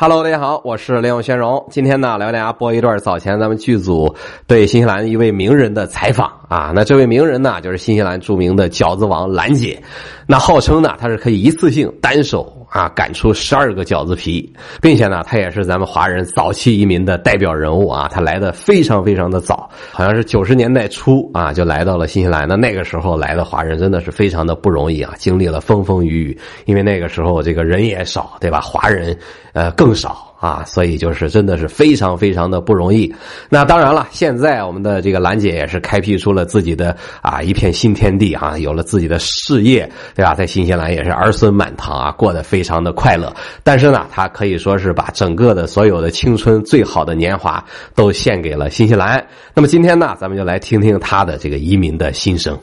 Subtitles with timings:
[0.00, 1.66] Hello，大家好，我是林永轩荣。
[1.72, 4.14] 今天呢，来为大家播一段早前咱们剧组
[4.46, 6.70] 对新西兰一位名人的采访啊。
[6.72, 9.82] 那这位名人呢，就是新西兰著名的饺子王兰姐。
[10.24, 18.08] 那号称呢，她是可以一次性单手啊擀出十二个饺子皮，并且呢，他也是咱们华人早期移民的代表人物啊。
[18.08, 22.46] 他来的非常非常的早，好像是九十年代初啊就来到了新西兰。
[22.46, 26.38] 那那个时候来的华人真的是非常的不容易啊，经历了风风雨雨。
[26.66, 28.60] 因为那个时候这个人也少，对吧？
[28.60, 29.16] 华人
[29.52, 30.27] 呃更少。
[30.38, 33.12] 啊，所以就是真的是非常非常的不容易。
[33.48, 40.34] 那当然了，现在我们的这个兰姐也是开辟出了自己的啊一片新天地啊，有了自己的事业，对吧？
[40.34, 43.34] 在新西兰也是儿孙满堂啊，过得非常的快乐。
[43.64, 47.64] 但是呢，她可以说是把整个的所有的青春、最好的年华
[47.94, 49.26] 都献给了新西兰。
[49.54, 52.56] 那么今天呢，咱们就来听听她的这个移民的心声。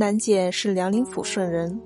[0.00, 1.78] 兰姐是辽宁抚顺人，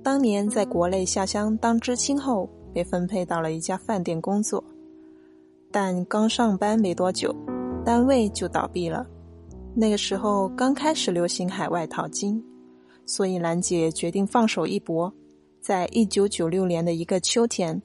[0.00, 4.62] 当年在国内下乡当知青后，被分配到了一家饭店工作，
[5.72, 7.34] 但刚上班没多久，
[7.84, 9.04] 单位就倒闭了。
[9.74, 12.40] 那个时候刚开始流行海外淘金，
[13.04, 15.12] 所以兰姐决定放手一搏，
[15.60, 17.82] 在一九九六年的一个秋天，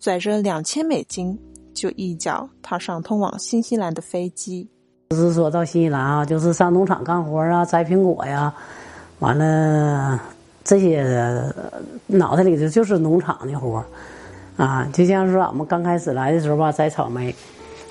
[0.00, 1.38] 拽着两千美金，
[1.72, 4.68] 就一脚踏上通往新西兰的飞机。
[5.10, 8.52] 就是说到新西兰啊，就是上农场干活啊，摘苹果呀。
[9.22, 10.20] 完了，
[10.64, 11.00] 这些
[12.08, 13.84] 脑袋里头就是农场的活
[14.56, 17.32] 啊，就像说俺们刚开始来的时候吧，摘草莓，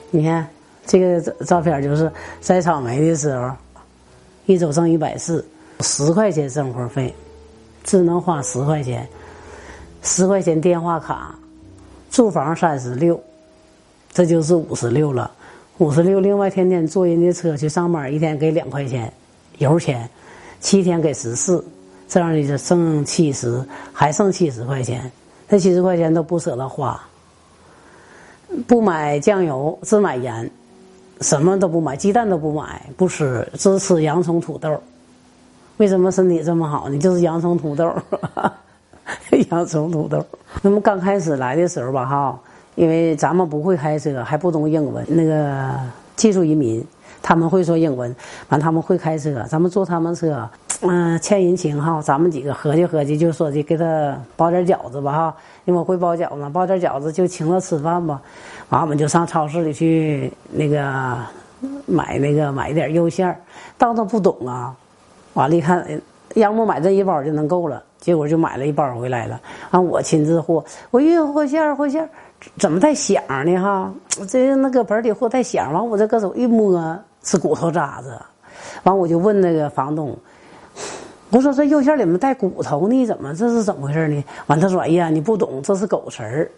[0.10, 0.46] 你看
[0.86, 3.50] 这个照片就是摘草莓的时候，
[4.46, 5.46] 一周挣一百四，
[5.80, 7.16] 十块钱生活费，
[7.86, 9.08] 只能花十块钱，
[10.04, 11.34] 十块钱电话卡，
[12.10, 13.18] 住房三十六，
[14.12, 15.32] 这就是五十六了，
[15.78, 19.14] 五十六，另外天天坐人家车去上班，一天给两块钱
[19.60, 20.10] 油钱。
[20.62, 21.62] 七天给十四，
[22.08, 25.12] 这样的就剩七十，还剩七十块钱。
[25.50, 26.98] 这七十块钱都不舍得花，
[28.68, 30.50] 不买酱油，只买盐，
[31.20, 34.82] 什么都不买，鸡蛋都不买，不吃，只吃洋葱土豆。
[35.78, 36.98] 为什么身体这么好呢？
[36.98, 37.94] 就是洋葱土豆，
[39.50, 40.26] 洋葱土豆。
[40.62, 42.40] 那么刚开始来的时候吧，哈，
[42.76, 45.76] 因为咱们不会开车，还不懂英文，那个
[46.16, 46.86] 技术移民。
[47.22, 48.14] 他们会说英文，
[48.50, 50.50] 完他们会开车，咱们坐他们车，
[50.82, 58.20] 嗯，欠人情哈，咱们几个合计合计，就说的给他包点饺子吧哈，因为我会包饺子，包点饺子就请他吃饭吧，
[58.70, 61.16] 完我们就上超市里去那个
[61.86, 63.40] 买那个买一点肉馅儿，
[63.78, 64.76] 当他不懂啊，
[65.34, 65.86] 完了，一看，
[66.34, 69.40] 要么买这一包就能够了，结果就买了一包回来了，
[69.70, 72.10] 完我亲自和，我一和馅儿和馅儿，
[72.58, 73.94] 怎么带响呢哈？
[74.28, 76.98] 这那个盆里和带响，完我这搁手一摸。
[77.24, 78.18] 是骨头渣子，
[78.84, 80.18] 完我就问那个房东，
[81.30, 84.24] 我说这肉馅里面带骨头呢，怎么这是怎么回事呢？
[84.48, 86.52] 完他说哎呀你不懂，这是狗食儿，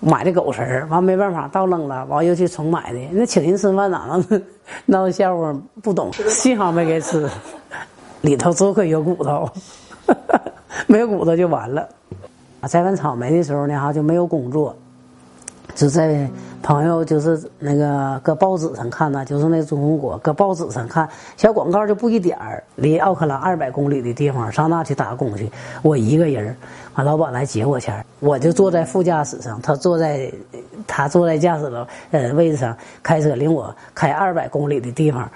[0.00, 2.98] 买的狗食儿，完没办法倒扔了，完又去重买的。
[3.12, 4.42] 那请人吃饭哪能
[4.86, 5.56] 闹笑话？
[5.82, 7.28] 不懂，幸好没给吃，
[8.22, 9.48] 里头多亏有骨头，
[10.86, 11.88] 没有骨头就完了。
[12.68, 14.76] 摘完草莓的时候呢，哈就没有工作。
[15.74, 16.28] 就在
[16.62, 25.50] 朋友就是那个搁报纸上看呢，就是那中国搁报纸上看小广告就不一点儿，离奥克兰二百公里的地方上那去打工去。
[25.82, 26.54] 我一个人，
[26.94, 30.30] 完老板来接我前我就坐在副驾驶上，他坐在
[30.86, 35.30] 他坐在驾驶的呃位置上开车领我开二百公里的地方，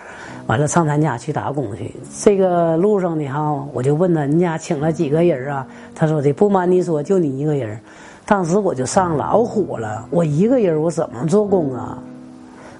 [0.46, 1.94] 完了上他家去打工去。
[2.20, 5.66] 这个路上呢哈，我就问他你家请了几个人啊？
[5.94, 7.80] 他说的不瞒你说，就你一个人。
[8.24, 11.98] 当时我就上老火了，我一个人我怎么做工啊？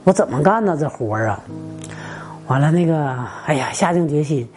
[0.05, 1.41] 我怎么干呢这活儿啊？
[2.49, 3.15] 完了那个，
[3.47, 4.49] 哎呀，下定决心，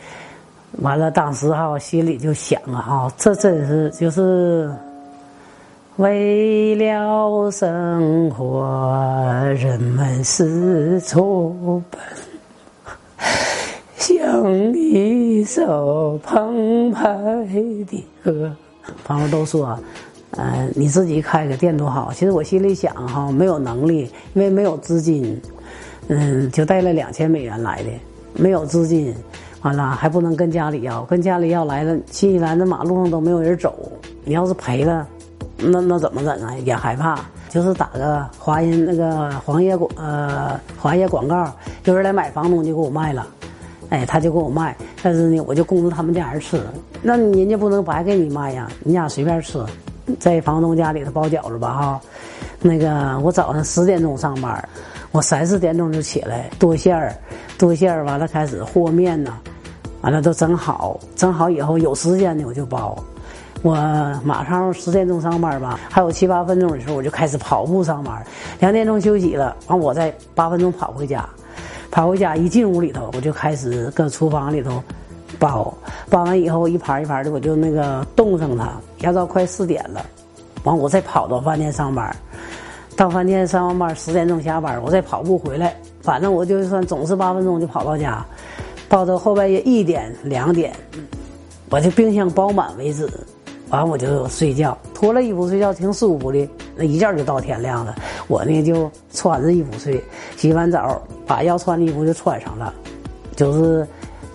[0.82, 4.72] 完了当时哈心里就想啊哈，这真是就是
[5.98, 8.66] 为了生活，
[9.56, 12.02] 人们四处奔，
[13.98, 17.04] 像一首澎湃
[17.86, 18.52] 的歌。
[19.04, 19.78] 朋友都说。
[20.38, 22.12] 嗯，你自己开个店多好。
[22.14, 25.40] 其实我心里想哈，没有能力，因为没有资金，
[26.08, 27.90] 嗯，就带了两千美元来的，
[28.34, 29.16] 没有资金，
[29.62, 33.74] 完了还不能跟家里要，跟家里要来了，新西兰的马路上都没有人走，
[34.26, 35.08] 你要是赔了，
[35.58, 36.54] 那那怎么整啊？
[36.66, 37.18] 也害怕，
[37.50, 41.50] 就是打个华人那个黄页广呃华页广告，
[41.86, 43.26] 有人来买，房东就给我卖了，
[43.90, 46.60] 哎，他就给我卖，但是呢，我就供着他们家人吃，
[47.02, 49.64] 那人家不能白给你卖呀，你俩随便吃。
[50.20, 52.02] 在房东家里头包饺子吧哈，
[52.62, 54.70] 那个我早上十点钟上班，
[55.12, 57.16] 我三四点钟就起来剁馅儿，
[57.58, 59.38] 剁馅儿完了开始和面呢，
[60.02, 62.98] 完了都整好，整好以后有时间的我就包。
[63.62, 63.74] 我
[64.24, 68.24] 马上十点钟上班吧，还有七八分钟的时候我就开始跑步上班，
[68.60, 71.28] 两点钟休息了，完我再八分钟跑回家，
[71.90, 74.84] 跑回家一进屋里头我就开始搁厨房里头
[75.40, 75.74] 包，
[76.10, 78.72] 包完以后一盘一盘的我就那个冻上它，
[79.02, 80.06] 压到快四点了，
[80.64, 82.16] 完我再跑到饭店上班，
[82.96, 88.26] 到饭店上完班十点钟下班，我再跑步回来，反正我就算总是八分钟就跑到家，
[88.90, 90.74] 到到后半夜一点两点，
[91.70, 93.10] 我就冰箱包满为止。
[93.72, 97.96] 完我就睡觉，脱了衣服睡觉挺舒服的，那一觉就到天亮了。
[98.28, 100.02] 我呢就穿着衣服睡，
[100.38, 102.72] 洗完澡把要穿的衣服就穿上了，
[103.36, 103.86] 就是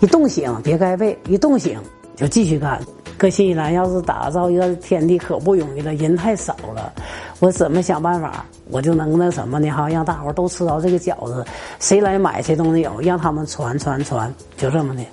[0.01, 1.79] 一冻醒别盖被，一冻醒
[2.15, 2.81] 就继续干。
[3.19, 6.91] 搁新西兰要是打造一个天地可不容易了，人太少了，
[7.39, 9.69] 我怎么想办法我就能那什么呢？
[9.69, 11.45] 哈，让大伙都吃到这个饺子，
[11.79, 15.05] 谁来买谁都能有，让他们传传传，就这么的，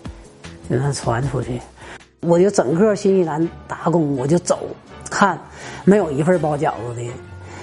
[0.71, 1.61] 让他传出去。
[2.21, 4.59] 我就整个新西兰打工，我就走
[5.11, 5.39] 看，
[5.85, 7.03] 没有一份包饺子的。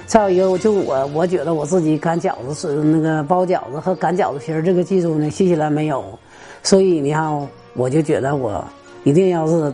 [0.05, 6.05] 再有一个，就我我觉得我自己擀饺子是那个包饺子和擀饺子皮儿这个技术呢，新西兰没有。
[6.65, 8.65] 所以你看，我就觉得我
[9.03, 9.71] 一定要是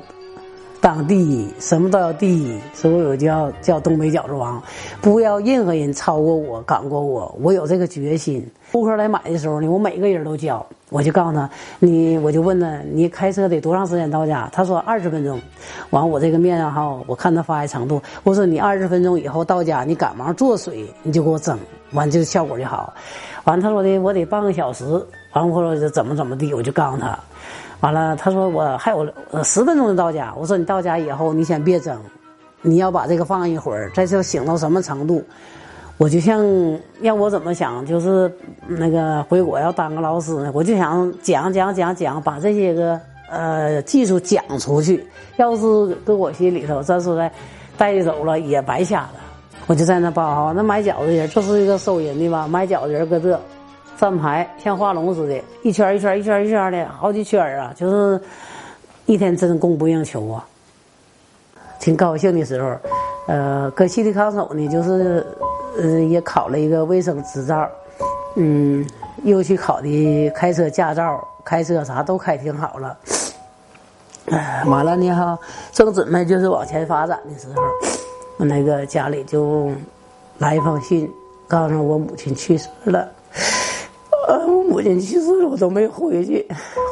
[0.81, 4.61] 当第一，什么都要第一，所以我就要叫东北饺子王，
[5.01, 8.45] 不要任何人超过我、赶过我，我有这个决心。
[8.73, 10.65] 顾客来买的时候呢，我每个人都教。
[10.89, 11.49] 我就告诉他，
[11.79, 14.49] 你我就问他，你开车得多长时间到家？
[14.51, 15.39] 他说二十分钟。
[15.91, 21.57] 完，我这个面哈，我看他发的程度，我说你二十分钟以后到家，你赶忙做水，你就给我蒸，
[21.93, 22.93] 完就效果就好。
[23.45, 24.83] 完，他说的我得半个小时。
[25.33, 27.17] 完，我说怎么怎么地，我就告诉他。
[27.79, 29.05] 完了，他说我还有
[29.43, 30.33] 十分钟就到家。
[30.37, 31.97] 我说你到家以后，你先别蒸，
[32.61, 35.23] 你要把这个放一会儿，再说醒到什么程度。
[35.97, 36.43] 我就像
[36.99, 38.31] 让我怎么想，就是
[38.67, 42.99] 那个回国要当个老师呢，我就想讲讲讲讲，把这些个
[43.29, 45.05] 呃技术讲出去。
[45.37, 45.61] 要是
[46.03, 47.31] 搁我心里头，这是在
[47.77, 49.13] 带走了也白瞎了。
[49.67, 53.39] 我就在那包，那买饺子人就是一个收银的吧，买饺子人搁这
[54.01, 58.19] 站排，像画龙似的，一圈一圈一圈一圈的好几圈啊，就是
[59.05, 60.43] 一天真供不应求啊。
[61.79, 62.75] 挺高兴的时候，
[63.27, 65.23] 呃，搁西里康手呢，就是。
[65.81, 67.65] 呃，也考了一个卫生执照，
[68.35, 68.85] 嗯，
[69.23, 72.97] 又去考的开车驾照，开车啥都开挺好了。
[74.25, 75.39] 哎，完了呢哈，
[75.71, 79.71] 正准备就是往前发展的时候，那个家里就
[80.39, 81.09] 来一封信，
[81.47, 83.07] 告诉我母亲去世了。
[84.33, 86.45] 我母亲去世了，我都没回去，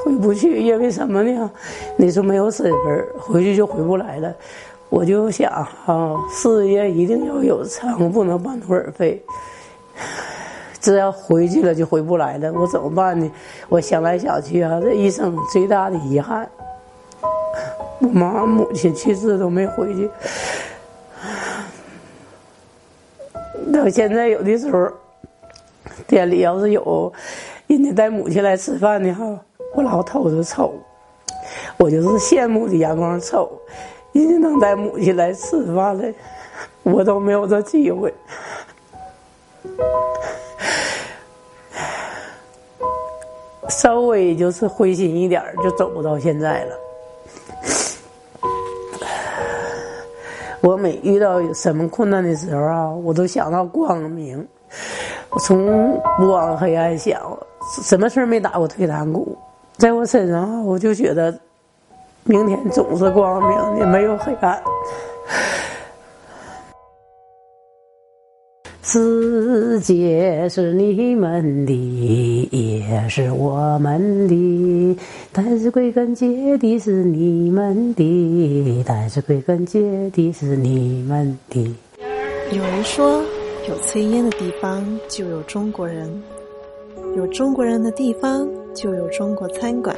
[0.05, 1.51] 回不去，因为什么呢？
[1.97, 4.33] 那时候没有身份，回去就回不来了。
[4.89, 9.21] 我就想啊，事业一定要有成，不能半途而废。
[10.81, 13.29] 只要回去了就回不来了，我怎么办呢？
[13.67, 16.49] 我想来想去啊，这一生最大的遗憾，
[17.99, 20.09] 我妈母亲去世都没回去。
[23.71, 24.89] 到现在有的时候，
[26.07, 27.11] 店里要是有
[27.67, 29.39] 人家带母亲来吃饭的哈，
[29.75, 30.73] 我老偷着瞅，
[31.77, 33.51] 我就是羡慕的眼光瞅。
[34.11, 36.03] 人家能带母亲来吃饭了，
[36.81, 38.11] 我都没有这机会，
[43.69, 46.75] 稍微就是灰心一点就走不到现在了。
[50.61, 54.45] 我每遇到什么困难的时候啊，我都想到光明，
[55.31, 57.21] 我从不往黑暗想，
[57.83, 59.37] 什么事没打过退堂鼓，
[59.77, 61.37] 在我身上我就觉得。
[62.25, 64.61] 明天总是光明的，没有黑暗。
[68.83, 74.99] 世界是你们的，也是我们的，
[75.31, 81.75] 但是归根结底是你们的，但是归根结底是你们的。
[82.51, 83.23] 有人说，
[83.69, 86.11] 有炊烟的地方就有中国人，
[87.15, 89.95] 有中国人的地方就有中国餐馆。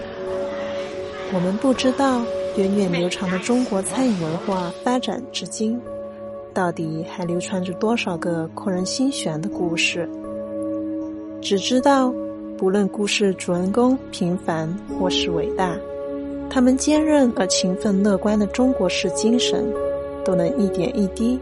[1.34, 2.22] 我们不知道
[2.58, 5.80] 源远流长的中国餐饮文化发展至今，
[6.54, 10.06] 到底还流传着多少个扣人心弦的故事。
[11.42, 12.13] 只知道，
[12.58, 14.68] 不论故事主人公平凡
[15.00, 15.78] 或是伟大，
[16.50, 19.66] 他们坚韧而勤奋乐观的中国式精神，
[20.25, 21.40] 都能一点一滴，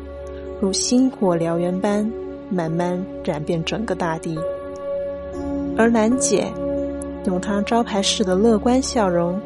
[0.61, 2.11] 如星火燎原般，
[2.49, 4.37] 慢慢染遍整个大地。
[5.77, 6.51] 而兰姐，
[7.25, 9.39] 用她招牌式的乐观笑容。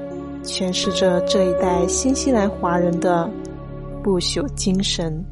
[0.44, 3.30] 诠释着这一代新西兰华人的
[4.04, 5.24] 不朽精神。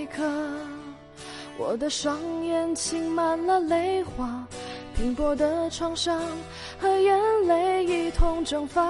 [0.00, 0.22] 一刻，
[1.58, 4.46] 我的双眼噙满了泪花，
[4.96, 6.18] 拼搏的创伤
[6.80, 8.80] 和眼泪一同蒸发。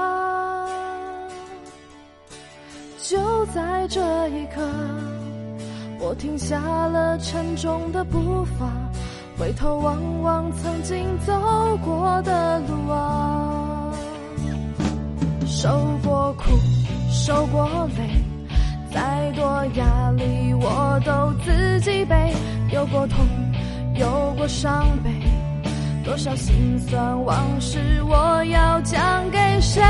[2.98, 4.62] 就在这一刻，
[5.98, 8.70] 我停下了沉重的步伐，
[9.36, 11.32] 回头望望曾经走
[11.84, 13.92] 过的路啊，
[15.44, 15.68] 受
[16.04, 16.44] 过苦，
[17.10, 18.29] 受过累。
[19.74, 22.32] 压力我都自己背，
[22.72, 23.24] 有过痛，
[23.94, 25.10] 有过伤悲，
[26.04, 29.82] 多少心酸往事我要讲给谁？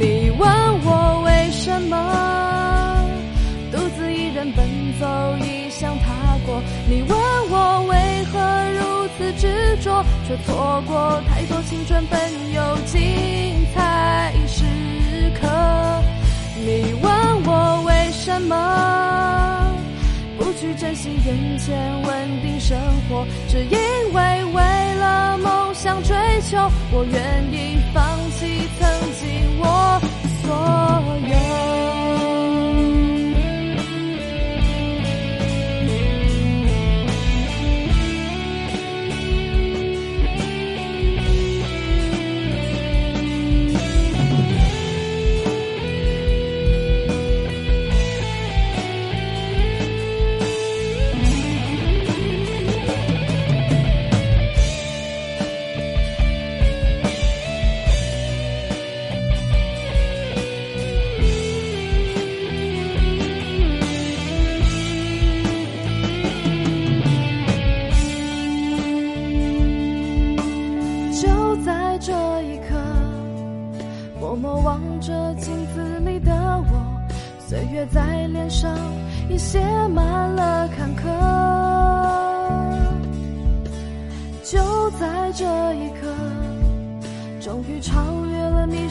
[0.00, 0.48] 你问
[0.84, 1.96] 我为什么
[3.70, 4.66] 独自一人奔
[5.00, 5.06] 走
[5.44, 6.62] 异乡踏过？
[6.88, 7.10] 你问
[7.50, 8.38] 我为何
[8.78, 12.20] 如此执着，却错过太多青春本
[12.52, 12.76] 有
[21.24, 22.78] 人前稳定生
[23.08, 23.26] 活？
[23.48, 23.78] 只因
[24.12, 28.02] 为为了梦想追求，我愿意放
[28.32, 28.82] 弃曾
[29.20, 30.00] 经我
[30.42, 30.48] 所
[31.28, 31.81] 有。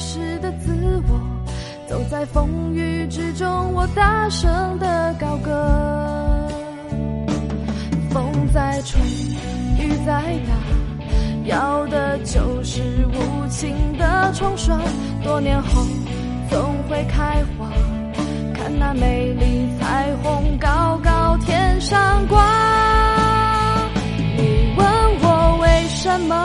[0.01, 0.73] 失的自
[1.07, 1.21] 我，
[1.87, 6.49] 走在风雨之中，我大声的高歌。
[8.09, 8.99] 风在吹，
[9.77, 10.55] 雨在打。
[11.45, 12.81] 要的就是
[13.13, 14.75] 无情的冲刷，
[15.23, 15.83] 多年后
[16.49, 17.69] 总会开花。
[18.55, 22.43] 看那美丽彩虹高高天上挂。
[24.35, 24.85] 你问
[25.21, 26.35] 我为什么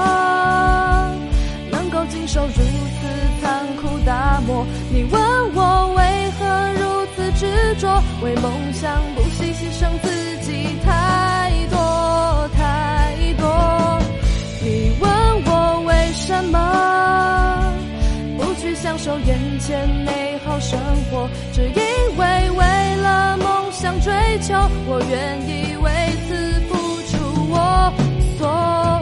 [8.22, 13.98] 为梦想不惜牺牲自己太多太多，
[14.62, 15.08] 你问
[15.44, 17.74] 我为什么
[18.38, 20.78] 不去享受眼前美好生
[21.10, 24.54] 活，只因为为了梦想追求，
[24.86, 25.90] 我愿意为
[26.26, 26.74] 此付
[27.08, 27.16] 出
[27.50, 27.92] 我
[28.38, 28.95] 所有。